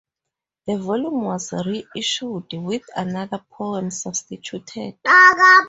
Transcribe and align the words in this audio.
The 0.65 0.79
volume 0.79 1.25
was 1.25 1.53
reissued 1.53 2.51
with 2.53 2.81
another 2.95 3.45
poem 3.51 3.91
substituted. 3.91 4.97